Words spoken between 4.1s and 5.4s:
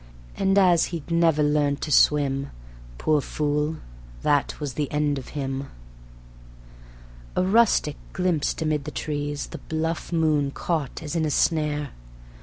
that was the end of